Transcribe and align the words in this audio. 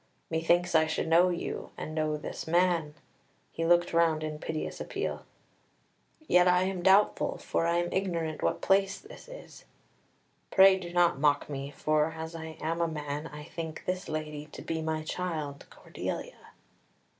Methinks 0.31 0.73
I 0.73 0.87
should 0.87 1.07
know 1.07 1.29
you, 1.29 1.69
and 1.77 1.93
know 1.93 2.17
this 2.17 2.47
man" 2.47 2.95
he 3.51 3.63
looked 3.63 3.93
round 3.93 4.23
in 4.23 4.39
piteous 4.39 4.81
appeal 4.81 5.25
"yet 6.27 6.47
I 6.47 6.63
am 6.63 6.81
doubtful, 6.81 7.37
for 7.37 7.67
I 7.67 7.75
am 7.77 7.93
ignorant 7.93 8.41
what 8.41 8.61
place 8.61 8.97
this 8.97 9.27
is.... 9.27 9.65
Pray 10.49 10.79
do 10.79 10.91
not 10.91 11.19
mock 11.19 11.51
me, 11.51 11.69
for, 11.69 12.13
as 12.17 12.33
I 12.33 12.57
am 12.59 12.81
a 12.81 12.87
man, 12.87 13.27
I 13.27 13.43
think 13.43 13.85
this 13.85 14.09
lady 14.09 14.47
to 14.53 14.63
be 14.63 14.81
my 14.81 15.03
child 15.03 15.67
Cordelia." 15.69 16.49